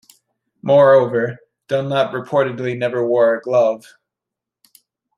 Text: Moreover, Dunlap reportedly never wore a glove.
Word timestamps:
Moreover, 0.63 1.37
Dunlap 1.67 2.11
reportedly 2.13 2.75
never 2.75 3.05
wore 3.05 3.35
a 3.35 3.39
glove. 3.39 3.85